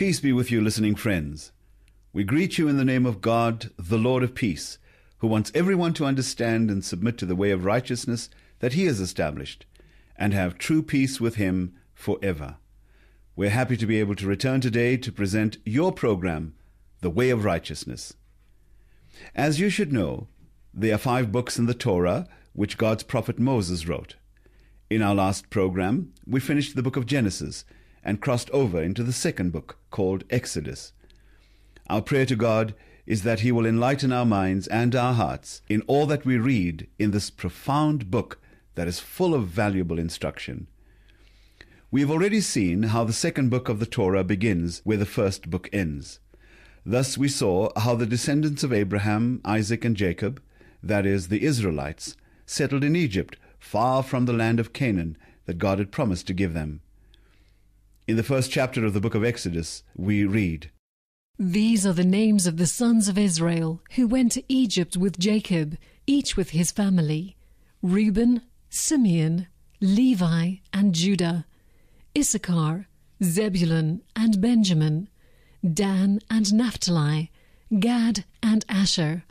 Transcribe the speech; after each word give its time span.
Peace 0.00 0.18
be 0.18 0.32
with 0.32 0.50
you, 0.50 0.62
listening 0.62 0.94
friends. 0.94 1.52
We 2.14 2.24
greet 2.24 2.56
you 2.56 2.68
in 2.68 2.78
the 2.78 2.86
name 2.86 3.04
of 3.04 3.20
God, 3.20 3.70
the 3.78 3.98
Lord 3.98 4.22
of 4.22 4.34
peace, 4.34 4.78
who 5.18 5.26
wants 5.26 5.52
everyone 5.54 5.92
to 5.92 6.06
understand 6.06 6.70
and 6.70 6.82
submit 6.82 7.18
to 7.18 7.26
the 7.26 7.36
way 7.36 7.50
of 7.50 7.66
righteousness 7.66 8.30
that 8.60 8.72
he 8.72 8.86
has 8.86 8.98
established, 8.98 9.66
and 10.16 10.32
have 10.32 10.56
true 10.56 10.82
peace 10.82 11.20
with 11.20 11.34
him 11.34 11.74
forever. 11.92 12.56
We're 13.36 13.50
happy 13.50 13.76
to 13.76 13.84
be 13.84 14.00
able 14.00 14.14
to 14.14 14.26
return 14.26 14.62
today 14.62 14.96
to 14.96 15.12
present 15.12 15.58
your 15.66 15.92
program, 15.92 16.54
The 17.02 17.10
Way 17.10 17.28
of 17.28 17.44
Righteousness. 17.44 18.14
As 19.34 19.60
you 19.60 19.68
should 19.68 19.92
know, 19.92 20.28
there 20.72 20.94
are 20.94 20.98
five 20.98 21.30
books 21.30 21.58
in 21.58 21.66
the 21.66 21.74
Torah 21.74 22.26
which 22.54 22.78
God's 22.78 23.02
prophet 23.02 23.38
Moses 23.38 23.86
wrote. 23.86 24.16
In 24.88 25.02
our 25.02 25.14
last 25.14 25.50
program, 25.50 26.14
we 26.26 26.40
finished 26.40 26.74
the 26.74 26.82
book 26.82 26.96
of 26.96 27.04
Genesis 27.04 27.66
and 28.02 28.22
crossed 28.22 28.48
over 28.52 28.82
into 28.82 29.04
the 29.04 29.12
second 29.12 29.52
book 29.52 29.76
called 29.90 30.24
Exodus. 30.30 30.92
Our 31.88 32.02
prayer 32.02 32.26
to 32.26 32.36
God 32.36 32.74
is 33.06 33.22
that 33.22 33.40
He 33.40 33.50
will 33.50 33.66
enlighten 33.66 34.12
our 34.12 34.24
minds 34.24 34.68
and 34.68 34.94
our 34.94 35.14
hearts 35.14 35.62
in 35.68 35.82
all 35.82 36.06
that 36.06 36.24
we 36.24 36.38
read 36.38 36.86
in 36.98 37.10
this 37.10 37.30
profound 37.30 38.10
book 38.10 38.40
that 38.76 38.86
is 38.86 39.00
full 39.00 39.34
of 39.34 39.48
valuable 39.48 39.98
instruction. 39.98 40.68
We 41.90 42.02
have 42.02 42.10
already 42.10 42.40
seen 42.40 42.84
how 42.84 43.02
the 43.02 43.12
second 43.12 43.50
book 43.50 43.68
of 43.68 43.80
the 43.80 43.86
Torah 43.86 44.22
begins 44.22 44.80
where 44.84 44.96
the 44.96 45.06
first 45.06 45.50
book 45.50 45.68
ends. 45.72 46.20
Thus 46.86 47.18
we 47.18 47.28
saw 47.28 47.70
how 47.78 47.96
the 47.96 48.06
descendants 48.06 48.62
of 48.62 48.72
Abraham, 48.72 49.40
Isaac, 49.44 49.84
and 49.84 49.96
Jacob, 49.96 50.40
that 50.82 51.04
is, 51.04 51.28
the 51.28 51.42
Israelites, 51.42 52.16
settled 52.46 52.84
in 52.84 52.94
Egypt, 52.94 53.36
far 53.58 54.02
from 54.02 54.24
the 54.24 54.32
land 54.32 54.60
of 54.60 54.72
Canaan 54.72 55.16
that 55.46 55.58
God 55.58 55.78
had 55.78 55.90
promised 55.90 56.26
to 56.28 56.32
give 56.32 56.54
them. 56.54 56.80
In 58.10 58.16
the 58.16 58.24
first 58.24 58.50
chapter 58.50 58.84
of 58.84 58.92
the 58.92 59.00
book 59.00 59.14
of 59.14 59.22
Exodus, 59.22 59.84
we 59.94 60.24
read, 60.24 60.72
These 61.38 61.86
are 61.86 61.92
the 61.92 62.02
names 62.02 62.44
of 62.44 62.56
the 62.56 62.66
sons 62.66 63.06
of 63.06 63.16
Israel 63.16 63.82
who 63.92 64.08
went 64.08 64.32
to 64.32 64.42
Egypt 64.48 64.96
with 64.96 65.16
Jacob, 65.16 65.78
each 66.08 66.36
with 66.36 66.50
his 66.50 66.72
family 66.72 67.36
Reuben, 67.82 68.42
Simeon, 68.68 69.46
Levi, 69.80 70.54
and 70.72 70.92
Judah, 70.92 71.46
Issachar, 72.18 72.88
Zebulun, 73.22 74.02
and 74.16 74.40
Benjamin, 74.40 75.08
Dan 75.62 76.18
and 76.28 76.52
Naphtali, 76.52 77.30
Gad 77.78 78.24
and 78.42 78.64
Asher. 78.68 79.22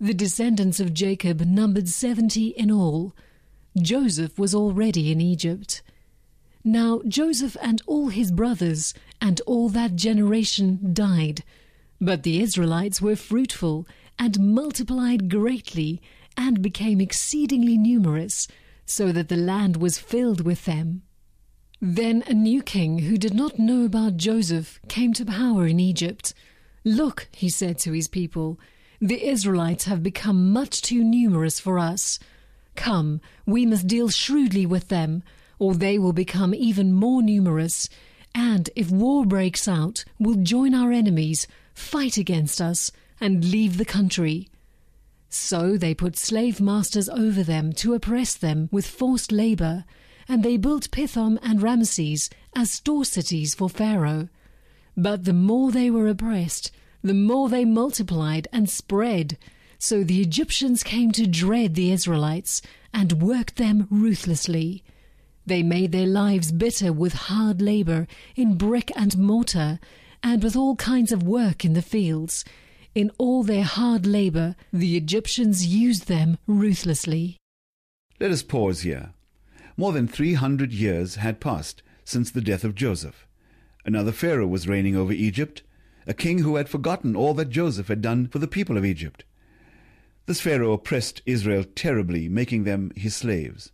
The 0.00 0.12
descendants 0.12 0.80
of 0.80 0.92
Jacob 0.92 1.42
numbered 1.42 1.88
seventy 1.88 2.48
in 2.48 2.68
all. 2.68 3.14
Joseph 3.80 4.40
was 4.40 4.56
already 4.56 5.12
in 5.12 5.20
Egypt. 5.20 5.82
Now 6.64 7.02
Joseph 7.08 7.56
and 7.60 7.82
all 7.86 8.08
his 8.08 8.30
brothers 8.30 8.94
and 9.20 9.40
all 9.46 9.68
that 9.70 9.96
generation 9.96 10.92
died. 10.92 11.42
But 12.00 12.22
the 12.22 12.40
Israelites 12.40 13.02
were 13.02 13.16
fruitful 13.16 13.86
and 14.18 14.54
multiplied 14.54 15.28
greatly 15.28 16.00
and 16.36 16.62
became 16.62 17.00
exceedingly 17.00 17.76
numerous, 17.76 18.48
so 18.86 19.12
that 19.12 19.28
the 19.28 19.36
land 19.36 19.76
was 19.76 19.98
filled 19.98 20.44
with 20.44 20.64
them. 20.64 21.02
Then 21.80 22.22
a 22.26 22.34
new 22.34 22.62
king 22.62 23.00
who 23.00 23.16
did 23.16 23.34
not 23.34 23.58
know 23.58 23.84
about 23.84 24.16
Joseph 24.16 24.80
came 24.88 25.12
to 25.14 25.24
power 25.24 25.66
in 25.66 25.80
Egypt. 25.80 26.32
Look, 26.84 27.28
he 27.32 27.48
said 27.48 27.78
to 27.80 27.92
his 27.92 28.06
people, 28.06 28.58
the 29.00 29.26
Israelites 29.26 29.86
have 29.86 30.02
become 30.02 30.52
much 30.52 30.80
too 30.80 31.02
numerous 31.02 31.58
for 31.58 31.80
us. 31.80 32.20
Come, 32.76 33.20
we 33.46 33.66
must 33.66 33.88
deal 33.88 34.08
shrewdly 34.08 34.64
with 34.64 34.88
them 34.88 35.24
or 35.62 35.74
they 35.74 35.96
will 35.96 36.12
become 36.12 36.52
even 36.52 36.92
more 36.92 37.22
numerous, 37.22 37.88
and 38.34 38.68
if 38.74 38.90
war 38.90 39.24
breaks 39.24 39.68
out, 39.68 40.04
will 40.18 40.34
join 40.34 40.74
our 40.74 40.90
enemies, 40.90 41.46
fight 41.72 42.16
against 42.16 42.60
us, 42.60 42.90
and 43.20 43.44
leave 43.44 43.78
the 43.78 43.84
country. 43.84 44.48
So 45.28 45.76
they 45.76 45.94
put 45.94 46.16
slave 46.16 46.60
masters 46.60 47.08
over 47.08 47.44
them 47.44 47.72
to 47.74 47.94
oppress 47.94 48.34
them 48.34 48.70
with 48.72 48.88
forced 48.88 49.30
labor, 49.30 49.84
and 50.26 50.42
they 50.42 50.56
built 50.56 50.90
Pithom 50.90 51.38
and 51.44 51.60
Ramesses 51.60 52.28
as 52.56 52.72
store 52.72 53.04
cities 53.04 53.54
for 53.54 53.70
Pharaoh. 53.70 54.28
But 54.96 55.26
the 55.26 55.32
more 55.32 55.70
they 55.70 55.92
were 55.92 56.08
oppressed, 56.08 56.72
the 57.02 57.14
more 57.14 57.48
they 57.48 57.64
multiplied 57.64 58.48
and 58.52 58.68
spread. 58.68 59.38
So 59.78 60.02
the 60.02 60.20
Egyptians 60.20 60.82
came 60.82 61.12
to 61.12 61.24
dread 61.28 61.76
the 61.76 61.92
Israelites 61.92 62.62
and 62.92 63.22
worked 63.22 63.58
them 63.58 63.86
ruthlessly. 63.90 64.82
They 65.44 65.64
made 65.64 65.90
their 65.90 66.06
lives 66.06 66.52
bitter 66.52 66.92
with 66.92 67.14
hard 67.14 67.60
labor 67.60 68.06
in 68.36 68.56
brick 68.56 68.92
and 68.94 69.18
mortar, 69.18 69.80
and 70.22 70.42
with 70.42 70.54
all 70.54 70.76
kinds 70.76 71.10
of 71.10 71.24
work 71.24 71.64
in 71.64 71.72
the 71.72 71.82
fields. 71.82 72.44
In 72.94 73.10
all 73.18 73.42
their 73.42 73.64
hard 73.64 74.06
labor, 74.06 74.54
the 74.72 74.96
Egyptians 74.96 75.66
used 75.66 76.06
them 76.06 76.38
ruthlessly. 76.46 77.38
Let 78.20 78.30
us 78.30 78.42
pause 78.42 78.82
here. 78.82 79.14
More 79.76 79.92
than 79.92 80.06
300 80.06 80.72
years 80.72 81.16
had 81.16 81.40
passed 81.40 81.82
since 82.04 82.30
the 82.30 82.40
death 82.40 82.62
of 82.62 82.76
Joseph. 82.76 83.26
Another 83.84 84.12
Pharaoh 84.12 84.46
was 84.46 84.68
reigning 84.68 84.94
over 84.94 85.12
Egypt, 85.12 85.62
a 86.06 86.14
king 86.14 86.40
who 86.40 86.54
had 86.54 86.68
forgotten 86.68 87.16
all 87.16 87.34
that 87.34 87.50
Joseph 87.50 87.88
had 87.88 88.00
done 88.00 88.28
for 88.28 88.38
the 88.38 88.46
people 88.46 88.76
of 88.76 88.84
Egypt. 88.84 89.24
This 90.26 90.40
Pharaoh 90.40 90.72
oppressed 90.72 91.20
Israel 91.26 91.64
terribly, 91.74 92.28
making 92.28 92.62
them 92.62 92.92
his 92.94 93.16
slaves 93.16 93.72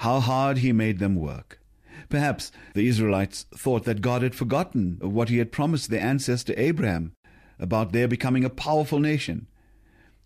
how 0.00 0.18
hard 0.18 0.58
he 0.58 0.72
made 0.72 0.98
them 0.98 1.14
work. 1.14 1.60
Perhaps 2.08 2.50
the 2.72 2.88
Israelites 2.88 3.44
thought 3.54 3.84
that 3.84 4.00
God 4.00 4.22
had 4.22 4.34
forgotten 4.34 4.96
what 5.02 5.28
he 5.28 5.36
had 5.36 5.52
promised 5.52 5.90
their 5.90 6.00
ancestor 6.00 6.54
Abraham 6.56 7.12
about 7.58 7.92
their 7.92 8.08
becoming 8.08 8.42
a 8.42 8.48
powerful 8.48 8.98
nation. 8.98 9.46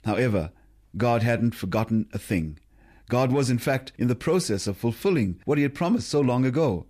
However, 0.05 0.53
God 0.97 1.25
hadn't 1.25 1.57
forgotten 1.57 2.07
a 2.13 2.21
thing. 2.21 2.61
God 3.09 3.33
was, 3.33 3.51
in 3.51 3.59
fact, 3.59 3.91
in 3.99 4.07
the 4.07 4.15
process 4.15 4.69
of 4.69 4.77
fulfilling 4.77 5.41
what 5.45 5.59
he 5.59 5.63
had 5.63 5.75
promised 5.75 6.09
so 6.09 6.21
long 6.21 6.45
ago. 6.45 6.87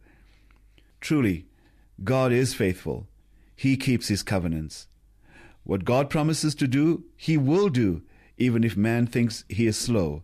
Truly, 1.00 1.46
God 2.02 2.32
is 2.32 2.52
faithful. 2.52 3.08
He 3.56 3.78
keeps 3.78 4.08
his 4.08 4.22
covenants. 4.22 4.88
What 5.62 5.86
God 5.86 6.10
promises 6.10 6.54
to 6.56 6.68
do, 6.68 7.04
he 7.16 7.38
will 7.38 7.70
do, 7.70 8.02
even 8.36 8.62
if 8.62 8.76
man 8.76 9.06
thinks 9.06 9.44
he 9.48 9.66
is 9.66 9.78
slow. 9.78 10.22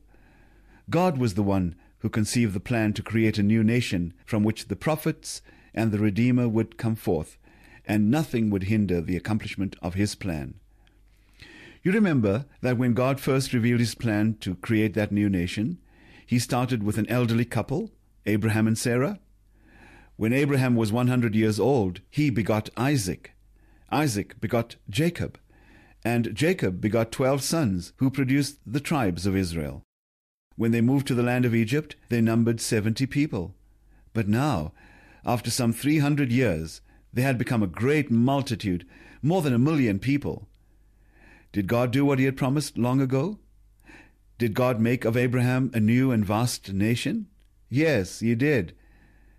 God 0.91 1.17
was 1.17 1.35
the 1.35 1.43
one 1.43 1.75
who 2.01 2.09
conceived 2.09 2.55
the 2.55 2.61
plan 2.61 2.93
to 2.95 3.03
create 3.03 3.39
a 3.39 3.43
new 3.43 3.63
nation 3.63 4.13
from 4.25 4.43
which 4.43 4.69
the 4.69 4.77
prophets 4.77 5.43
and 5.75 5.93
the 5.93 5.99
Redeemer 5.99 6.49
would 6.49 6.77
come 6.77 6.97
forth, 6.97 7.39
and 7.87 8.11
nothing 8.11 8.51
would 8.51 8.65
hinder 8.65 9.01
the 9.01 9.17
accomplishment 9.17 9.77
of 9.83 9.95
his 9.95 10.15
plan. 10.15 10.55
You 11.83 11.93
remember 11.93 12.45
that 12.61 12.77
when 12.77 12.93
God 12.93 13.21
first 13.21 13.53
revealed 13.53 13.81
his 13.81 13.95
plan 13.95 14.37
to 14.41 14.55
create 14.57 14.95
that 14.95 15.13
new 15.13 15.29
nation, 15.31 15.79
he 16.27 16.39
started 16.39 16.83
with 16.83 16.99
an 16.99 17.09
elderly 17.09 17.45
couple, 17.45 17.91
Abraham 18.27 18.67
and 18.67 18.79
Sarah. 18.79 19.19
When 20.17 20.33
Abraham 20.33 20.77
was 20.77 20.93
100 20.93 21.35
years 21.35 21.59
old, 21.59 22.01
he 22.11 22.29
begot 22.29 22.69
Isaac. 22.77 23.33
Isaac 23.91 24.41
begot 24.41 24.77
Jacob, 24.89 25.39
and 26.05 26.35
Jacob 26.35 26.81
begot 26.81 27.13
12 27.13 27.43
sons 27.43 27.93
who 27.97 28.11
produced 28.11 28.59
the 28.67 28.81
tribes 28.81 29.27
of 29.27 29.35
Israel. 29.35 29.83
When 30.61 30.73
they 30.73 30.83
moved 30.83 31.07
to 31.07 31.15
the 31.15 31.23
land 31.23 31.47
of 31.47 31.55
Egypt, 31.55 31.97
they 32.11 32.21
numbered 32.21 32.61
seventy 32.61 33.07
people. 33.07 33.55
But 34.13 34.29
now, 34.29 34.75
after 35.25 35.51
some 35.51 35.73
three 35.73 36.01
hundred 36.01 36.31
years, 36.31 36.83
they 37.15 37.23
had 37.23 37.39
become 37.39 37.63
a 37.63 37.67
great 37.67 38.11
multitude, 38.11 38.87
more 39.23 39.41
than 39.41 39.55
a 39.55 39.59
million 39.59 39.99
people. 39.99 40.49
Did 41.51 41.67
God 41.67 41.91
do 41.91 42.05
what 42.05 42.19
he 42.19 42.27
had 42.27 42.37
promised 42.37 42.77
long 42.77 43.01
ago? 43.01 43.39
Did 44.37 44.53
God 44.53 44.79
make 44.79 45.07
of 45.07 45.17
Abraham 45.17 45.71
a 45.73 45.81
new 45.81 46.11
and 46.11 46.27
vast 46.27 46.71
nation? 46.75 47.29
Yes, 47.71 48.21
he 48.21 48.35
did. 48.35 48.75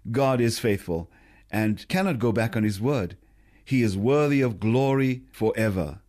God 0.10 0.42
is 0.42 0.58
faithful 0.58 1.12
and 1.52 1.88
cannot 1.88 2.18
go 2.18 2.32
back 2.32 2.58
on 2.58 2.64
his 2.64 2.82
word. 2.82 3.16
He 3.64 3.84
is 3.84 3.96
worthy 3.96 4.42
of 4.42 4.60
glory 4.60 5.22
forever. 5.32 6.00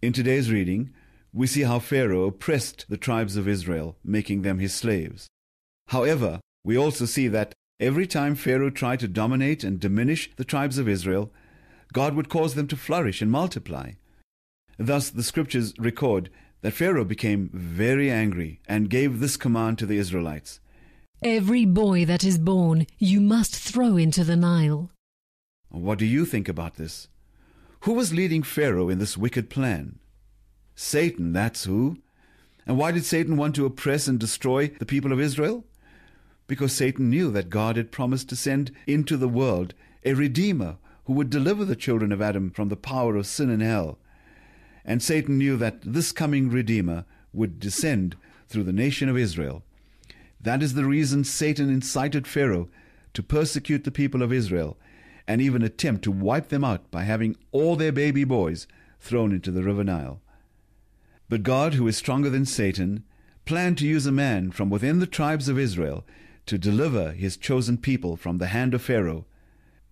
In 0.00 0.12
today's 0.12 0.52
reading, 0.52 0.90
we 1.34 1.48
see 1.48 1.62
how 1.62 1.80
Pharaoh 1.80 2.26
oppressed 2.26 2.86
the 2.88 2.96
tribes 2.96 3.36
of 3.36 3.48
Israel, 3.48 3.96
making 4.04 4.42
them 4.42 4.60
his 4.60 4.72
slaves. 4.72 5.26
However, 5.88 6.40
we 6.64 6.78
also 6.78 7.06
see 7.06 7.26
that 7.28 7.52
every 7.80 8.06
time 8.06 8.36
Pharaoh 8.36 8.70
tried 8.70 9.00
to 9.00 9.08
dominate 9.08 9.64
and 9.64 9.80
diminish 9.80 10.30
the 10.36 10.44
tribes 10.44 10.78
of 10.78 10.88
Israel, 10.88 11.32
God 11.92 12.14
would 12.14 12.28
cause 12.28 12.54
them 12.54 12.68
to 12.68 12.76
flourish 12.76 13.20
and 13.20 13.30
multiply. 13.32 13.92
Thus, 14.78 15.10
the 15.10 15.24
scriptures 15.24 15.74
record 15.76 16.30
that 16.62 16.72
Pharaoh 16.72 17.04
became 17.04 17.50
very 17.52 18.10
angry 18.10 18.60
and 18.66 18.88
gave 18.88 19.18
this 19.18 19.36
command 19.36 19.78
to 19.78 19.86
the 19.86 19.98
Israelites 19.98 20.60
Every 21.22 21.64
boy 21.64 22.04
that 22.04 22.22
is 22.22 22.38
born 22.38 22.86
you 22.98 23.20
must 23.20 23.56
throw 23.56 23.96
into 23.96 24.24
the 24.24 24.36
Nile. 24.36 24.90
What 25.70 25.98
do 25.98 26.04
you 26.04 26.26
think 26.26 26.48
about 26.48 26.74
this? 26.74 27.08
Who 27.80 27.94
was 27.94 28.12
leading 28.12 28.42
Pharaoh 28.42 28.88
in 28.88 28.98
this 28.98 29.16
wicked 29.16 29.48
plan? 29.48 29.98
Satan, 30.74 31.32
that's 31.32 31.64
who. 31.64 31.98
And 32.66 32.78
why 32.78 32.92
did 32.92 33.04
Satan 33.04 33.36
want 33.36 33.54
to 33.56 33.66
oppress 33.66 34.08
and 34.08 34.18
destroy 34.18 34.68
the 34.68 34.86
people 34.86 35.12
of 35.12 35.20
Israel? 35.20 35.64
Because 36.46 36.72
Satan 36.72 37.10
knew 37.10 37.30
that 37.30 37.50
God 37.50 37.76
had 37.76 37.92
promised 37.92 38.28
to 38.30 38.36
send 38.36 38.72
into 38.86 39.16
the 39.16 39.28
world 39.28 39.74
a 40.04 40.14
Redeemer 40.14 40.76
who 41.04 41.12
would 41.14 41.30
deliver 41.30 41.64
the 41.64 41.76
children 41.76 42.12
of 42.12 42.22
Adam 42.22 42.50
from 42.50 42.68
the 42.68 42.76
power 42.76 43.16
of 43.16 43.26
sin 43.26 43.50
and 43.50 43.62
hell. 43.62 43.98
And 44.84 45.02
Satan 45.02 45.38
knew 45.38 45.56
that 45.56 45.80
this 45.82 46.12
coming 46.12 46.50
Redeemer 46.50 47.04
would 47.32 47.58
descend 47.58 48.16
through 48.48 48.64
the 48.64 48.72
nation 48.72 49.08
of 49.08 49.16
Israel. 49.16 49.62
That 50.40 50.62
is 50.62 50.74
the 50.74 50.84
reason 50.84 51.24
Satan 51.24 51.70
incited 51.70 52.26
Pharaoh 52.26 52.68
to 53.14 53.22
persecute 53.22 53.84
the 53.84 53.90
people 53.90 54.22
of 54.22 54.32
Israel 54.32 54.76
and 55.26 55.40
even 55.40 55.62
attempt 55.62 56.04
to 56.04 56.10
wipe 56.10 56.48
them 56.48 56.64
out 56.64 56.90
by 56.90 57.04
having 57.04 57.36
all 57.50 57.76
their 57.76 57.92
baby 57.92 58.24
boys 58.24 58.66
thrown 59.00 59.32
into 59.32 59.50
the 59.50 59.62
river 59.62 59.84
Nile. 59.84 60.20
But 61.28 61.42
God, 61.42 61.74
who 61.74 61.88
is 61.88 61.96
stronger 61.96 62.30
than 62.30 62.44
Satan, 62.44 63.04
planned 63.44 63.78
to 63.78 63.86
use 63.86 64.06
a 64.06 64.12
man 64.12 64.50
from 64.50 64.70
within 64.70 64.98
the 64.98 65.06
tribes 65.06 65.48
of 65.48 65.58
Israel 65.58 66.04
to 66.46 66.58
deliver 66.58 67.12
his 67.12 67.36
chosen 67.36 67.78
people 67.78 68.16
from 68.16 68.38
the 68.38 68.48
hand 68.48 68.74
of 68.74 68.82
Pharaoh. 68.82 69.26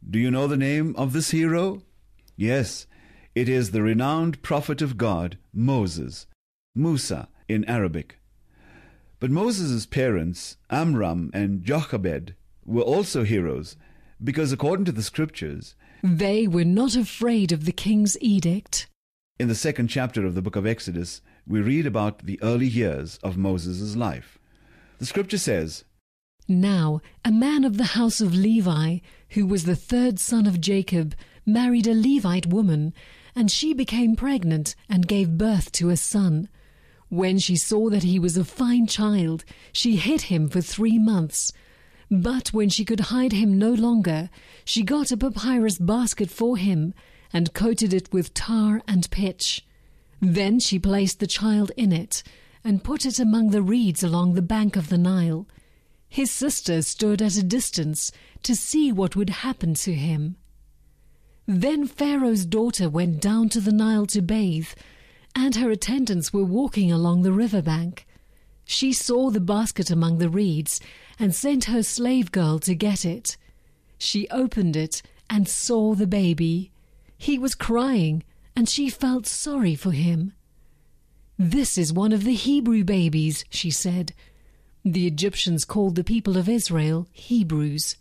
Do 0.08 0.18
you 0.18 0.30
know 0.30 0.46
the 0.46 0.56
name 0.56 0.94
of 0.96 1.12
this 1.12 1.30
hero? 1.30 1.82
Yes, 2.36 2.86
it 3.34 3.48
is 3.48 3.70
the 3.70 3.82
renowned 3.82 4.42
prophet 4.42 4.82
of 4.82 4.98
God, 4.98 5.38
Moses, 5.54 6.26
Musa 6.74 7.28
in 7.48 7.64
Arabic. 7.66 8.18
But 9.20 9.30
Moses' 9.30 9.86
parents, 9.86 10.56
Amram 10.68 11.30
and 11.32 11.64
Jochebed, 11.64 12.34
were 12.64 12.82
also 12.82 13.24
heroes, 13.24 13.76
because 14.22 14.52
according 14.52 14.84
to 14.86 14.92
the 14.92 15.02
scriptures, 15.02 15.74
they 16.02 16.48
were 16.48 16.64
not 16.64 16.96
afraid 16.96 17.52
of 17.52 17.64
the 17.64 17.72
king's 17.72 18.16
edict. 18.20 18.88
In 19.38 19.48
the 19.48 19.54
second 19.54 19.88
chapter 19.88 20.26
of 20.26 20.34
the 20.34 20.42
book 20.42 20.56
of 20.56 20.66
Exodus, 20.66 21.22
we 21.46 21.60
read 21.60 21.86
about 21.86 22.26
the 22.26 22.40
early 22.42 22.66
years 22.66 23.18
of 23.22 23.38
Moses' 23.38 23.96
life. 23.96 24.38
The 24.98 25.06
scripture 25.06 25.38
says, 25.38 25.84
Now 26.46 27.00
a 27.24 27.32
man 27.32 27.64
of 27.64 27.78
the 27.78 27.96
house 27.96 28.20
of 28.20 28.34
Levi, 28.34 28.98
who 29.30 29.46
was 29.46 29.64
the 29.64 29.74
third 29.74 30.20
son 30.20 30.46
of 30.46 30.60
Jacob, 30.60 31.14
married 31.46 31.86
a 31.86 31.94
Levite 31.94 32.46
woman, 32.46 32.92
and 33.34 33.50
she 33.50 33.72
became 33.72 34.16
pregnant 34.16 34.76
and 34.88 35.08
gave 35.08 35.38
birth 35.38 35.72
to 35.72 35.88
a 35.88 35.96
son. 35.96 36.48
When 37.08 37.38
she 37.38 37.56
saw 37.56 37.88
that 37.88 38.04
he 38.04 38.18
was 38.18 38.36
a 38.36 38.44
fine 38.44 38.86
child, 38.86 39.44
she 39.72 39.96
hid 39.96 40.22
him 40.22 40.50
for 40.50 40.60
three 40.60 40.98
months. 40.98 41.52
But 42.10 42.52
when 42.52 42.68
she 42.68 42.84
could 42.84 43.00
hide 43.00 43.32
him 43.32 43.58
no 43.58 43.72
longer, 43.72 44.28
she 44.66 44.82
got 44.82 45.10
a 45.10 45.16
papyrus 45.16 45.78
basket 45.78 46.30
for 46.30 46.58
him 46.58 46.92
and 47.32 47.54
coated 47.54 47.92
it 47.92 48.12
with 48.12 48.34
tar 48.34 48.82
and 48.86 49.10
pitch. 49.10 49.64
Then 50.20 50.60
she 50.60 50.78
placed 50.78 51.18
the 51.18 51.26
child 51.26 51.72
in 51.76 51.92
it 51.92 52.22
and 52.64 52.84
put 52.84 53.04
it 53.04 53.18
among 53.18 53.50
the 53.50 53.62
reeds 53.62 54.02
along 54.02 54.34
the 54.34 54.42
bank 54.42 54.76
of 54.76 54.88
the 54.88 54.98
Nile. 54.98 55.46
His 56.08 56.30
sister 56.30 56.82
stood 56.82 57.22
at 57.22 57.36
a 57.36 57.42
distance 57.42 58.12
to 58.42 58.54
see 58.54 58.92
what 58.92 59.16
would 59.16 59.30
happen 59.30 59.74
to 59.74 59.94
him. 59.94 60.36
Then 61.46 61.86
Pharaoh's 61.86 62.46
daughter 62.46 62.88
went 62.88 63.20
down 63.20 63.48
to 63.50 63.60
the 63.60 63.72
Nile 63.72 64.06
to 64.06 64.22
bathe, 64.22 64.68
and 65.34 65.56
her 65.56 65.70
attendants 65.70 66.32
were 66.32 66.44
walking 66.44 66.92
along 66.92 67.22
the 67.22 67.32
river 67.32 67.62
bank. 67.62 68.06
She 68.64 68.92
saw 68.92 69.30
the 69.30 69.40
basket 69.40 69.90
among 69.90 70.18
the 70.18 70.28
reeds 70.28 70.80
and 71.18 71.34
sent 71.34 71.64
her 71.64 71.82
slave 71.82 72.30
girl 72.30 72.58
to 72.60 72.74
get 72.74 73.04
it. 73.04 73.36
She 73.98 74.28
opened 74.28 74.76
it 74.76 75.02
and 75.28 75.48
saw 75.48 75.94
the 75.94 76.06
baby. 76.06 76.71
He 77.22 77.38
was 77.38 77.54
crying, 77.54 78.24
and 78.56 78.68
she 78.68 78.90
felt 78.90 79.28
sorry 79.28 79.76
for 79.76 79.92
him. 79.92 80.32
This 81.38 81.78
is 81.78 81.92
one 81.92 82.10
of 82.10 82.24
the 82.24 82.34
Hebrew 82.34 82.82
babies, 82.82 83.44
she 83.48 83.70
said. 83.70 84.12
The 84.84 85.06
Egyptians 85.06 85.64
called 85.64 85.94
the 85.94 86.02
people 86.02 86.36
of 86.36 86.48
Israel 86.48 87.06
Hebrews. 87.12 87.94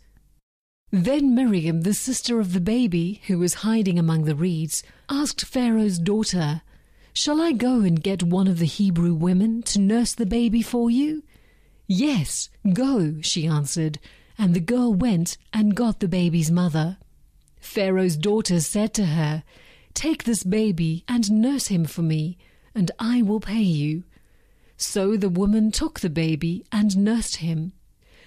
Then 0.90 1.36
Miriam, 1.36 1.82
the 1.82 1.94
sister 1.94 2.40
of 2.40 2.52
the 2.52 2.60
baby, 2.60 3.22
who 3.28 3.38
was 3.38 3.62
hiding 3.62 3.96
among 3.96 4.24
the 4.24 4.34
reeds, 4.34 4.82
asked 5.08 5.44
Pharaoh's 5.44 6.00
daughter, 6.00 6.62
Shall 7.12 7.40
I 7.40 7.52
go 7.52 7.82
and 7.82 8.02
get 8.02 8.24
one 8.24 8.48
of 8.48 8.58
the 8.58 8.66
Hebrew 8.66 9.14
women 9.14 9.62
to 9.70 9.78
nurse 9.78 10.14
the 10.14 10.26
baby 10.26 10.62
for 10.62 10.90
you? 10.90 11.22
Yes, 11.86 12.50
go, 12.72 13.20
she 13.20 13.46
answered, 13.46 14.00
and 14.36 14.52
the 14.52 14.58
girl 14.58 14.92
went 14.92 15.38
and 15.52 15.76
got 15.76 16.00
the 16.00 16.08
baby's 16.08 16.50
mother. 16.50 16.98
Pharaoh's 17.62 18.16
daughter 18.16 18.60
said 18.60 18.92
to 18.94 19.06
her, 19.06 19.44
Take 19.94 20.24
this 20.24 20.42
baby 20.42 21.04
and 21.06 21.30
nurse 21.30 21.68
him 21.68 21.84
for 21.84 22.02
me, 22.02 22.36
and 22.74 22.90
I 22.98 23.22
will 23.22 23.40
pay 23.40 23.62
you. 23.62 24.02
So 24.76 25.16
the 25.16 25.28
woman 25.28 25.70
took 25.70 26.00
the 26.00 26.10
baby 26.10 26.64
and 26.72 26.96
nursed 26.96 27.36
him. 27.36 27.72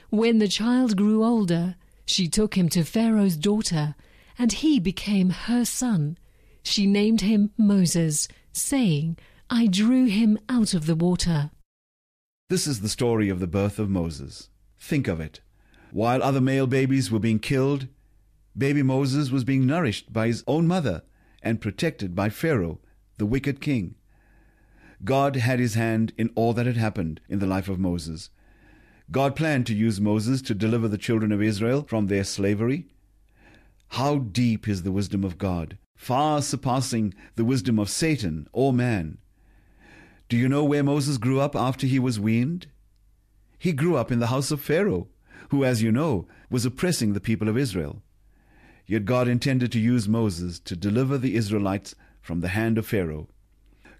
When 0.09 0.39
the 0.39 0.47
child 0.47 0.95
grew 0.95 1.23
older, 1.23 1.75
she 2.05 2.27
took 2.29 2.55
him 2.55 2.69
to 2.69 2.83
Pharaoh's 2.83 3.35
daughter, 3.35 3.95
and 4.39 4.53
he 4.53 4.79
became 4.79 5.31
her 5.31 5.65
son. 5.65 6.17
She 6.63 6.87
named 6.87 7.21
him 7.21 7.51
Moses, 7.57 8.29
saying, 8.53 9.17
I 9.49 9.67
drew 9.67 10.05
him 10.05 10.39
out 10.47 10.73
of 10.73 10.85
the 10.85 10.95
water. 10.95 11.51
This 12.49 12.67
is 12.67 12.79
the 12.79 12.89
story 12.89 13.27
of 13.29 13.39
the 13.39 13.47
birth 13.47 13.79
of 13.79 13.89
Moses. 13.89 14.49
Think 14.79 15.07
of 15.07 15.19
it. 15.19 15.41
While 15.91 16.23
other 16.23 16.41
male 16.41 16.67
babies 16.67 17.11
were 17.11 17.19
being 17.19 17.39
killed, 17.39 17.87
baby 18.57 18.83
Moses 18.83 19.31
was 19.31 19.43
being 19.43 19.65
nourished 19.65 20.11
by 20.11 20.27
his 20.27 20.43
own 20.47 20.67
mother 20.67 21.03
and 21.41 21.61
protected 21.61 22.15
by 22.15 22.29
Pharaoh, 22.29 22.79
the 23.17 23.25
wicked 23.25 23.61
king. 23.61 23.95
God 25.03 25.35
had 25.35 25.59
his 25.59 25.75
hand 25.75 26.13
in 26.17 26.31
all 26.35 26.53
that 26.53 26.65
had 26.65 26.77
happened 26.77 27.21
in 27.29 27.39
the 27.39 27.45
life 27.45 27.69
of 27.69 27.79
Moses. 27.79 28.29
God 29.11 29.35
planned 29.35 29.67
to 29.67 29.75
use 29.75 30.01
Moses 30.01 30.41
to 30.43 30.55
deliver 30.55 30.87
the 30.87 30.97
children 30.97 31.31
of 31.31 31.41
Israel 31.41 31.85
from 31.87 32.07
their 32.07 32.23
slavery. 32.23 32.87
How 33.89 34.17
deep 34.17 34.67
is 34.67 34.83
the 34.83 34.91
wisdom 34.91 35.23
of 35.23 35.37
God, 35.37 35.77
far 35.95 36.41
surpassing 36.41 37.13
the 37.35 37.45
wisdom 37.45 37.77
of 37.77 37.89
Satan 37.89 38.47
or 38.51 38.73
man. 38.73 39.19
Do 40.27 40.37
you 40.37 40.49
know 40.49 40.63
where 40.63 40.83
Moses 40.83 41.17
grew 41.17 41.39
up 41.39 41.55
after 41.55 41.85
he 41.85 41.99
was 41.99 42.19
weaned? 42.19 42.67
He 43.59 43.73
grew 43.73 43.95
up 43.95 44.11
in 44.11 44.19
the 44.19 44.27
house 44.27 44.49
of 44.49 44.59
Pharaoh, 44.59 45.07
who, 45.49 45.63
as 45.63 45.83
you 45.83 45.91
know, 45.91 46.27
was 46.49 46.65
oppressing 46.65 47.13
the 47.13 47.19
people 47.19 47.47
of 47.47 47.57
Israel. 47.57 48.01
Yet 48.87 49.05
God 49.05 49.27
intended 49.27 49.71
to 49.71 49.79
use 49.79 50.07
Moses 50.07 50.59
to 50.59 50.75
deliver 50.75 51.17
the 51.17 51.35
Israelites 51.35 51.95
from 52.21 52.41
the 52.41 52.49
hand 52.49 52.77
of 52.77 52.85
Pharaoh. 52.85 53.27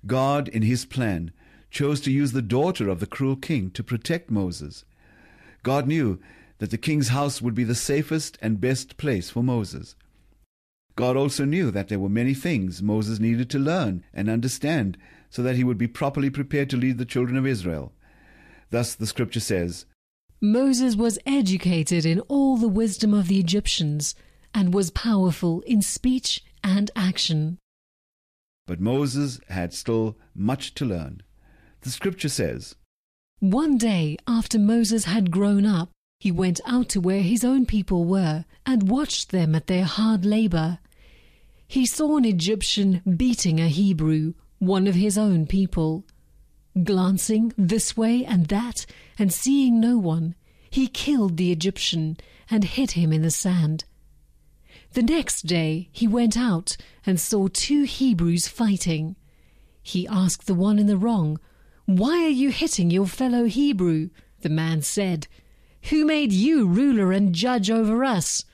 God, 0.06 0.48
in 0.48 0.62
his 0.62 0.86
plan, 0.86 1.32
chose 1.72 2.00
to 2.02 2.12
use 2.12 2.32
the 2.32 2.42
daughter 2.42 2.88
of 2.90 3.00
the 3.00 3.08
cruel 3.08 3.36
king 3.36 3.72
to 3.72 3.84
protect 3.84 4.30
Moses. 4.30 4.86
God 5.64 5.88
knew 5.88 6.20
that 6.60 6.70
the 6.70 6.78
king's 6.78 7.10
house 7.10 7.42
would 7.42 7.56
be 7.56 7.64
the 7.64 7.76
safest 7.76 8.38
and 8.42 8.62
best 8.62 8.98
place 8.98 9.30
for 9.30 9.44
Moses. 9.44 9.96
God 10.96 11.18
also 11.18 11.44
knew 11.44 11.72
that 11.72 11.90
there 11.90 12.00
were 12.00 12.08
many 12.08 12.34
things 12.34 12.82
Moses 12.82 13.20
needed 13.20 13.50
to 13.50 13.60
learn 13.60 14.04
and 14.14 14.30
understand 14.30 14.98
so 15.30 15.44
that 15.44 15.56
he 15.56 15.64
would 15.64 15.78
be 15.78 15.88
properly 15.88 16.30
prepared 16.30 16.70
to 16.70 16.78
lead 16.78 16.98
the 16.98 17.06
children 17.06 17.36
of 17.36 17.46
Israel. 17.46 17.92
Thus 18.70 18.96
the 18.96 19.08
scripture 19.08 19.42
says, 19.42 19.86
Moses 20.40 20.96
was 20.96 21.20
educated 21.26 22.06
in 22.06 22.20
all 22.22 22.56
the 22.56 22.70
wisdom 22.70 23.14
of 23.14 23.28
the 23.28 23.40
Egyptians 23.40 24.16
and 24.56 24.74
was 24.74 24.90
powerful 24.90 25.62
in 25.68 25.82
speech 25.82 26.42
and 26.64 26.90
action. 26.96 27.60
But 28.66 28.80
Moses 28.80 29.40
had 29.50 29.74
still 29.74 30.18
much 30.34 30.74
to 30.76 30.86
learn. 30.86 31.22
The 31.82 31.92
scripture 31.92 32.30
says, 32.30 32.76
One 33.40 33.78
day 33.78 34.18
after 34.26 34.58
Moses 34.58 35.06
had 35.06 35.30
grown 35.30 35.66
up, 35.66 35.92
he 36.20 36.32
went 36.32 36.62
out 36.66 36.90
to 36.90 37.02
where 37.02 37.22
his 37.22 37.44
own 37.44 37.66
people 37.66 38.06
were 38.06 38.46
and 38.66 38.90
watched 38.90 39.30
them 39.30 39.54
at 39.54 39.68
their 39.68 39.84
hard 39.84 40.26
labor. 40.26 40.80
He 41.68 41.86
saw 41.86 42.18
an 42.18 42.26
Egyptian 42.26 43.02
beating 43.18 43.60
a 43.60 43.68
Hebrew, 43.68 44.34
one 44.60 44.88
of 44.88 44.96
his 44.96 45.18
own 45.18 45.46
people. 45.46 46.06
Glancing 46.82 47.54
this 47.58 47.98
way 47.98 48.26
and 48.26 48.48
that 48.48 48.86
and 49.20 49.32
seeing 49.34 49.80
no 49.80 49.98
one, 49.98 50.34
he 50.70 50.88
killed 50.88 51.38
the 51.38 51.52
Egyptian 51.52 52.18
and 52.50 52.64
hid 52.64 52.92
him 52.92 53.12
in 53.12 53.22
the 53.22 53.32
sand. 53.32 53.84
The 54.96 55.04
next 55.04 55.42
day 55.46 55.90
he 55.92 56.08
went 56.08 56.38
out 56.38 56.78
and 57.06 57.20
saw 57.20 57.50
two 57.50 57.84
Hebrews 57.84 58.48
fighting. 58.48 59.18
He 59.84 60.08
asked 60.08 60.48
the 60.48 60.54
one 60.54 60.80
in 60.80 60.88
the 60.88 60.96
wrong, 60.96 61.38
Why 61.86 62.24
are 62.24 62.30
you 62.30 62.50
hitting 62.50 62.90
your 62.90 63.06
fellow 63.06 63.44
Hebrew? 63.44 64.10
The 64.40 64.48
man 64.48 64.84
said, 64.84 65.28
Who 65.90 66.06
made 66.06 66.32
you 66.32 66.66
ruler 66.66 67.12
and 67.12 67.36
judge 67.36 67.70
over 67.70 68.06
us? 68.06 68.46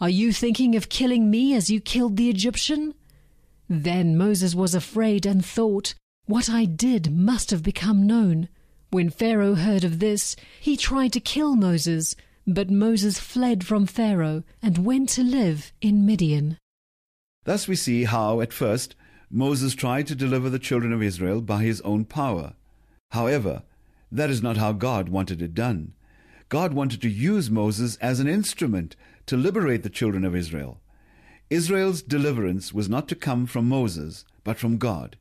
Are 0.00 0.08
you 0.08 0.32
thinking 0.32 0.74
of 0.74 0.88
killing 0.88 1.30
me 1.30 1.54
as 1.54 1.68
you 1.68 1.82
killed 1.82 2.16
the 2.16 2.30
Egyptian? 2.30 2.94
Then 3.68 4.16
Moses 4.16 4.54
was 4.54 4.74
afraid 4.74 5.26
and 5.26 5.44
thought, 5.44 5.94
What 6.24 6.48
I 6.48 6.64
did 6.64 7.14
must 7.14 7.50
have 7.50 7.62
become 7.62 8.06
known. 8.06 8.48
When 8.88 9.10
Pharaoh 9.10 9.54
heard 9.54 9.84
of 9.84 9.98
this, 9.98 10.34
he 10.62 10.78
tried 10.78 11.12
to 11.12 11.20
kill 11.20 11.56
Moses, 11.56 12.16
but 12.54 12.70
Moses 12.70 13.18
fled 13.18 13.64
from 13.64 13.86
Pharaoh 13.86 14.42
and 14.62 14.84
went 14.84 15.08
to 15.10 15.22
live 15.22 15.72
in 15.80 16.04
Midian. 16.04 16.58
Thus 17.44 17.68
we 17.68 17.76
see 17.76 18.04
how, 18.04 18.40
at 18.40 18.52
first, 18.52 18.96
Moses 19.30 19.74
tried 19.74 20.06
to 20.08 20.14
deliver 20.14 20.50
the 20.50 20.58
children 20.58 20.92
of 20.92 21.02
Israel 21.02 21.40
by 21.40 21.62
his 21.62 21.80
own 21.82 22.04
power. 22.04 22.54
However, 23.12 23.62
that 24.10 24.30
is 24.30 24.42
not 24.42 24.56
how 24.56 24.72
God 24.72 25.08
wanted 25.08 25.40
it 25.40 25.54
done. 25.54 25.94
God 26.48 26.74
wanted 26.74 27.00
to 27.02 27.08
use 27.08 27.50
Moses 27.50 27.96
as 27.96 28.18
an 28.18 28.26
instrument 28.26 28.96
to 29.26 29.36
liberate 29.36 29.84
the 29.84 29.88
children 29.88 30.24
of 30.24 30.34
Israel. 30.34 30.80
Israel's 31.48 32.02
deliverance 32.02 32.74
was 32.74 32.88
not 32.88 33.06
to 33.08 33.14
come 33.14 33.46
from 33.46 33.68
Moses, 33.68 34.24
but 34.42 34.58
from 34.58 34.78
God. 34.78 35.16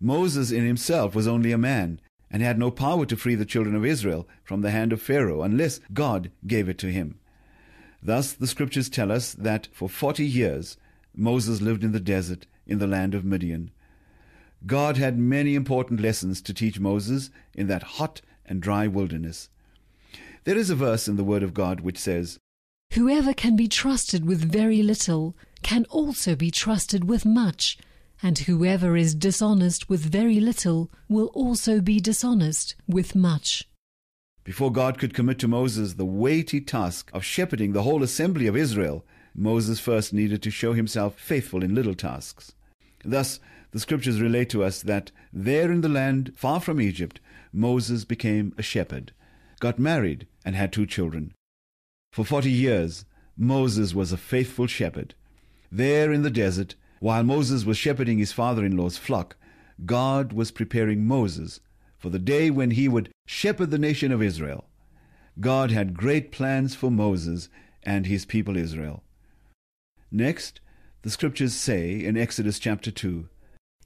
Moses 0.00 0.52
in 0.52 0.64
himself 0.64 1.14
was 1.14 1.26
only 1.26 1.50
a 1.52 1.58
man 1.58 2.00
and 2.32 2.42
had 2.42 2.58
no 2.58 2.70
power 2.70 3.04
to 3.06 3.16
free 3.16 3.34
the 3.34 3.44
children 3.44 3.76
of 3.76 3.84
Israel 3.84 4.26
from 4.42 4.62
the 4.62 4.70
hand 4.70 4.92
of 4.92 5.02
Pharaoh 5.02 5.42
unless 5.42 5.80
God 5.92 6.30
gave 6.46 6.68
it 6.68 6.78
to 6.78 6.90
him. 6.90 7.18
Thus, 8.02 8.32
the 8.32 8.46
scriptures 8.46 8.88
tell 8.88 9.12
us 9.12 9.34
that 9.34 9.68
for 9.72 9.88
forty 9.88 10.26
years 10.26 10.76
Moses 11.14 11.60
lived 11.60 11.84
in 11.84 11.92
the 11.92 12.00
desert 12.00 12.46
in 12.66 12.78
the 12.78 12.86
land 12.86 13.14
of 13.14 13.24
Midian. 13.24 13.70
God 14.66 14.96
had 14.96 15.18
many 15.18 15.54
important 15.54 16.00
lessons 16.00 16.40
to 16.42 16.54
teach 16.54 16.80
Moses 16.80 17.30
in 17.54 17.66
that 17.66 17.82
hot 17.82 18.22
and 18.46 18.60
dry 18.60 18.86
wilderness. 18.86 19.48
There 20.44 20.56
is 20.56 20.70
a 20.70 20.74
verse 20.74 21.06
in 21.06 21.16
the 21.16 21.24
Word 21.24 21.42
of 21.42 21.54
God 21.54 21.80
which 21.80 21.98
says, 21.98 22.38
Whoever 22.94 23.32
can 23.32 23.56
be 23.56 23.68
trusted 23.68 24.24
with 24.24 24.50
very 24.52 24.82
little 24.82 25.36
can 25.62 25.84
also 25.90 26.34
be 26.34 26.50
trusted 26.50 27.08
with 27.08 27.24
much, 27.24 27.78
and 28.22 28.38
whoever 28.38 28.96
is 28.96 29.14
dishonest 29.14 29.88
with 29.88 30.00
very 30.00 30.38
little 30.38 30.90
will 31.08 31.26
also 31.34 31.80
be 31.80 32.00
dishonest 32.00 32.74
with 32.86 33.14
much. 33.14 33.68
Before 34.44 34.72
God 34.72 34.98
could 34.98 35.14
commit 35.14 35.38
to 35.40 35.48
Moses 35.48 35.94
the 35.94 36.04
weighty 36.04 36.60
task 36.60 37.10
of 37.12 37.24
shepherding 37.24 37.72
the 37.72 37.82
whole 37.82 38.02
assembly 38.02 38.46
of 38.46 38.56
Israel, 38.56 39.04
Moses 39.34 39.80
first 39.80 40.12
needed 40.12 40.42
to 40.42 40.50
show 40.50 40.72
himself 40.72 41.18
faithful 41.18 41.62
in 41.62 41.74
little 41.74 41.94
tasks. 41.94 42.52
Thus, 43.04 43.40
the 43.70 43.80
scriptures 43.80 44.20
relate 44.20 44.50
to 44.50 44.62
us 44.62 44.82
that 44.82 45.10
there 45.32 45.72
in 45.72 45.80
the 45.80 45.88
land 45.88 46.32
far 46.36 46.60
from 46.60 46.80
Egypt, 46.80 47.20
Moses 47.52 48.04
became 48.04 48.54
a 48.58 48.62
shepherd, 48.62 49.12
got 49.60 49.78
married, 49.78 50.26
and 50.44 50.54
had 50.54 50.72
two 50.72 50.86
children. 50.86 51.32
For 52.12 52.24
forty 52.24 52.50
years, 52.50 53.04
Moses 53.36 53.94
was 53.94 54.12
a 54.12 54.18
faithful 54.18 54.66
shepherd. 54.66 55.14
There 55.70 56.12
in 56.12 56.22
the 56.22 56.30
desert, 56.30 56.74
while 57.02 57.24
Moses 57.24 57.64
was 57.64 57.76
shepherding 57.76 58.18
his 58.18 58.30
father 58.30 58.64
in 58.64 58.76
law's 58.76 58.96
flock, 58.96 59.34
God 59.84 60.32
was 60.32 60.52
preparing 60.52 61.04
Moses 61.04 61.58
for 61.98 62.10
the 62.10 62.18
day 62.20 62.48
when 62.48 62.70
he 62.70 62.86
would 62.86 63.10
shepherd 63.26 63.72
the 63.72 63.78
nation 63.78 64.12
of 64.12 64.22
Israel. 64.22 64.66
God 65.40 65.72
had 65.72 65.96
great 65.96 66.30
plans 66.30 66.76
for 66.76 66.92
Moses 66.92 67.48
and 67.82 68.06
his 68.06 68.24
people 68.24 68.56
Israel. 68.56 69.02
Next, 70.12 70.60
the 71.02 71.10
scriptures 71.10 71.54
say 71.54 72.04
in 72.04 72.16
Exodus 72.16 72.60
chapter 72.60 72.92
2 72.92 73.28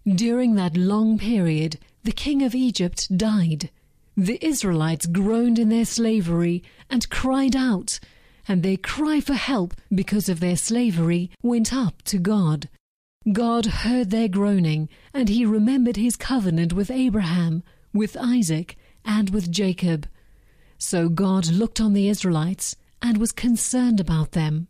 During 0.06 0.54
that 0.56 0.76
long 0.76 1.18
period, 1.18 1.78
the 2.04 2.12
king 2.12 2.42
of 2.42 2.54
Egypt 2.54 3.16
died. 3.16 3.70
The 4.14 4.44
Israelites 4.44 5.06
groaned 5.06 5.58
in 5.58 5.70
their 5.70 5.86
slavery 5.86 6.62
and 6.90 7.08
cried 7.08 7.56
out, 7.56 7.98
and 8.46 8.62
their 8.62 8.76
cry 8.76 9.20
for 9.20 9.32
help 9.32 9.72
because 9.90 10.28
of 10.28 10.40
their 10.40 10.56
slavery 10.56 11.30
went 11.42 11.72
up 11.72 12.02
to 12.02 12.18
God. 12.18 12.68
God 13.32 13.66
heard 13.66 14.10
their 14.10 14.28
groaning, 14.28 14.88
and 15.12 15.28
he 15.28 15.44
remembered 15.44 15.96
his 15.96 16.16
covenant 16.16 16.72
with 16.72 16.92
Abraham, 16.92 17.64
with 17.92 18.16
Isaac, 18.16 18.76
and 19.04 19.30
with 19.30 19.50
Jacob. 19.50 20.08
So 20.78 21.08
God 21.08 21.48
looked 21.48 21.80
on 21.80 21.92
the 21.92 22.08
Israelites 22.08 22.76
and 23.02 23.18
was 23.18 23.32
concerned 23.32 23.98
about 23.98 24.32
them. 24.32 24.68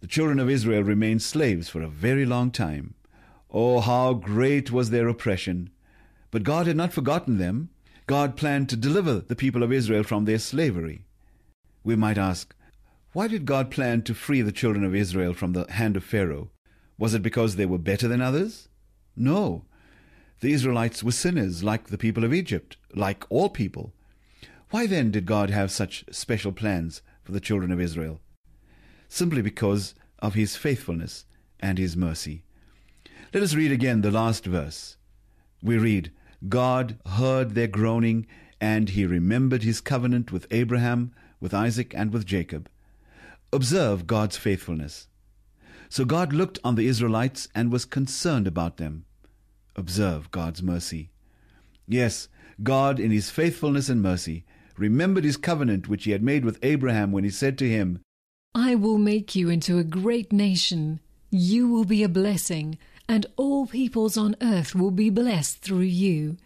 The 0.00 0.06
children 0.06 0.38
of 0.38 0.48
Israel 0.48 0.82
remained 0.82 1.22
slaves 1.22 1.68
for 1.68 1.82
a 1.82 1.88
very 1.88 2.24
long 2.24 2.50
time. 2.50 2.94
Oh, 3.50 3.80
how 3.80 4.14
great 4.14 4.70
was 4.70 4.90
their 4.90 5.08
oppression! 5.08 5.70
But 6.30 6.44
God 6.44 6.66
had 6.66 6.76
not 6.76 6.92
forgotten 6.92 7.38
them. 7.38 7.70
God 8.06 8.36
planned 8.36 8.68
to 8.70 8.76
deliver 8.76 9.20
the 9.20 9.36
people 9.36 9.62
of 9.62 9.72
Israel 9.72 10.04
from 10.04 10.24
their 10.24 10.38
slavery. 10.38 11.04
We 11.84 11.96
might 11.96 12.16
ask, 12.16 12.54
why 13.12 13.28
did 13.28 13.44
God 13.44 13.70
plan 13.70 14.02
to 14.02 14.14
free 14.14 14.40
the 14.40 14.52
children 14.52 14.84
of 14.84 14.94
Israel 14.94 15.34
from 15.34 15.52
the 15.52 15.66
hand 15.70 15.96
of 15.96 16.04
Pharaoh? 16.04 16.50
Was 16.98 17.14
it 17.14 17.22
because 17.22 17.56
they 17.56 17.66
were 17.66 17.78
better 17.78 18.08
than 18.08 18.20
others? 18.20 18.68
No. 19.16 19.64
The 20.40 20.52
Israelites 20.52 21.02
were 21.02 21.12
sinners 21.12 21.64
like 21.64 21.88
the 21.88 21.98
people 21.98 22.24
of 22.24 22.34
Egypt, 22.34 22.76
like 22.94 23.24
all 23.28 23.48
people. 23.48 23.92
Why 24.70 24.86
then 24.86 25.10
did 25.10 25.24
God 25.24 25.50
have 25.50 25.70
such 25.70 26.04
special 26.10 26.52
plans 26.52 27.02
for 27.22 27.32
the 27.32 27.40
children 27.40 27.72
of 27.72 27.80
Israel? 27.80 28.20
Simply 29.08 29.42
because 29.42 29.94
of 30.18 30.34
his 30.34 30.56
faithfulness 30.56 31.24
and 31.60 31.78
his 31.78 31.96
mercy. 31.96 32.42
Let 33.32 33.42
us 33.42 33.54
read 33.54 33.72
again 33.72 34.02
the 34.02 34.10
last 34.10 34.44
verse. 34.44 34.96
We 35.62 35.78
read, 35.78 36.12
God 36.48 36.98
heard 37.06 37.54
their 37.54 37.66
groaning, 37.66 38.26
and 38.60 38.90
he 38.90 39.06
remembered 39.06 39.62
his 39.62 39.80
covenant 39.80 40.30
with 40.30 40.46
Abraham, 40.50 41.12
with 41.40 41.54
Isaac, 41.54 41.92
and 41.96 42.12
with 42.12 42.26
Jacob. 42.26 42.68
Observe 43.52 44.06
God's 44.06 44.36
faithfulness. 44.36 45.08
So 45.88 46.04
God 46.04 46.32
looked 46.32 46.58
on 46.62 46.74
the 46.74 46.86
Israelites 46.86 47.48
and 47.54 47.72
was 47.72 47.84
concerned 47.84 48.46
about 48.46 48.76
them. 48.76 49.04
Observe 49.74 50.30
God's 50.30 50.62
mercy. 50.62 51.10
Yes, 51.86 52.28
God, 52.62 53.00
in 53.00 53.10
his 53.10 53.30
faithfulness 53.30 53.88
and 53.88 54.02
mercy, 54.02 54.44
remembered 54.76 55.24
his 55.24 55.36
covenant 55.36 55.88
which 55.88 56.04
he 56.04 56.10
had 56.10 56.22
made 56.22 56.44
with 56.44 56.58
Abraham 56.62 57.12
when 57.12 57.24
he 57.24 57.30
said 57.30 57.56
to 57.58 57.68
him, 57.68 58.00
I 58.54 58.74
will 58.74 58.98
make 58.98 59.34
you 59.34 59.48
into 59.48 59.78
a 59.78 59.84
great 59.84 60.32
nation. 60.32 61.00
You 61.30 61.68
will 61.68 61.84
be 61.84 62.02
a 62.02 62.08
blessing, 62.08 62.78
and 63.08 63.26
all 63.36 63.66
peoples 63.66 64.16
on 64.16 64.36
earth 64.40 64.74
will 64.74 64.90
be 64.90 65.10
blessed 65.10 65.58
through 65.58 65.80
you. 65.80 66.36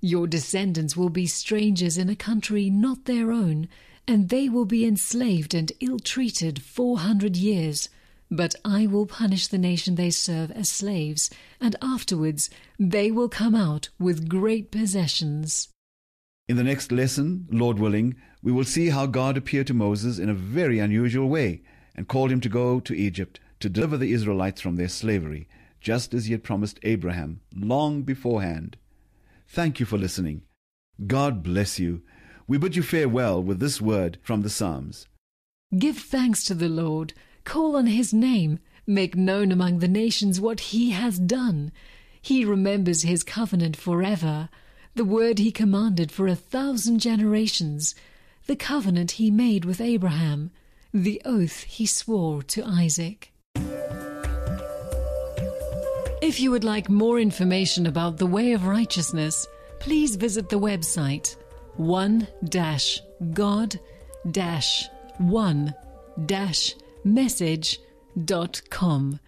Your 0.00 0.26
descendants 0.26 0.96
will 0.96 1.08
be 1.08 1.26
strangers 1.26 1.96
in 1.96 2.08
a 2.08 2.16
country 2.16 2.68
not 2.70 3.04
their 3.04 3.32
own, 3.32 3.68
and 4.06 4.28
they 4.28 4.48
will 4.48 4.64
be 4.64 4.84
enslaved 4.84 5.54
and 5.54 5.72
ill 5.80 5.98
treated 5.98 6.60
four 6.60 6.98
hundred 6.98 7.36
years. 7.36 7.88
But 8.34 8.54
I 8.64 8.86
will 8.86 9.04
punish 9.04 9.46
the 9.46 9.58
nation 9.58 9.96
they 9.96 10.08
serve 10.08 10.50
as 10.52 10.70
slaves, 10.70 11.28
and 11.60 11.76
afterwards 11.82 12.48
they 12.78 13.10
will 13.10 13.28
come 13.28 13.54
out 13.54 13.90
with 13.98 14.26
great 14.26 14.70
possessions. 14.70 15.68
In 16.48 16.56
the 16.56 16.64
next 16.64 16.90
lesson, 16.90 17.46
Lord 17.50 17.78
willing, 17.78 18.16
we 18.42 18.50
will 18.50 18.64
see 18.64 18.88
how 18.88 19.04
God 19.04 19.36
appeared 19.36 19.66
to 19.66 19.74
Moses 19.74 20.18
in 20.18 20.30
a 20.30 20.34
very 20.34 20.78
unusual 20.78 21.28
way 21.28 21.60
and 21.94 22.08
called 22.08 22.32
him 22.32 22.40
to 22.40 22.48
go 22.48 22.80
to 22.80 22.96
Egypt 22.96 23.38
to 23.60 23.68
deliver 23.68 23.98
the 23.98 24.14
Israelites 24.14 24.62
from 24.62 24.76
their 24.76 24.88
slavery, 24.88 25.46
just 25.82 26.14
as 26.14 26.24
he 26.24 26.32
had 26.32 26.42
promised 26.42 26.80
Abraham 26.84 27.40
long 27.54 28.00
beforehand. 28.00 28.78
Thank 29.46 29.78
you 29.78 29.84
for 29.84 29.98
listening. 29.98 30.40
God 31.06 31.42
bless 31.42 31.78
you. 31.78 32.00
We 32.48 32.56
bid 32.56 32.76
you 32.76 32.82
farewell 32.82 33.42
with 33.42 33.60
this 33.60 33.78
word 33.78 34.16
from 34.22 34.40
the 34.40 34.48
Psalms. 34.48 35.06
Give 35.76 35.98
thanks 35.98 36.44
to 36.44 36.54
the 36.54 36.70
Lord, 36.70 37.12
call 37.44 37.76
on 37.76 37.86
his 37.86 38.12
name, 38.12 38.58
make 38.86 39.14
known 39.14 39.52
among 39.52 39.78
the 39.78 39.88
nations 39.88 40.40
what 40.40 40.60
he 40.60 40.90
has 40.90 41.18
done. 41.18 41.72
He 42.20 42.44
remembers 42.44 43.02
his 43.02 43.22
covenant 43.22 43.76
forever, 43.76 44.48
the 44.94 45.04
word 45.04 45.38
he 45.38 45.50
commanded 45.50 46.12
for 46.12 46.26
a 46.26 46.34
thousand 46.34 46.98
generations, 47.00 47.94
the 48.46 48.56
covenant 48.56 49.12
he 49.12 49.30
made 49.30 49.64
with 49.64 49.80
Abraham, 49.80 50.50
the 50.92 51.22
oath 51.24 51.62
he 51.64 51.86
swore 51.86 52.42
to 52.42 52.64
Isaac. 52.64 53.32
If 56.20 56.38
you 56.38 56.50
would 56.50 56.64
like 56.64 56.88
more 56.88 57.18
information 57.18 57.86
about 57.86 58.18
the 58.18 58.26
way 58.26 58.52
of 58.52 58.66
righteousness, 58.66 59.46
please 59.80 60.16
visit 60.16 60.48
the 60.48 60.60
website 60.60 61.36
one-god-one-message.com 67.04 69.20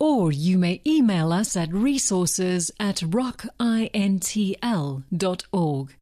or 0.00 0.30
you 0.30 0.58
may 0.58 0.80
email 0.86 1.32
us 1.32 1.56
at 1.56 1.72
resources 1.72 2.70
at 2.78 2.98
rockintl.org. 2.98 5.96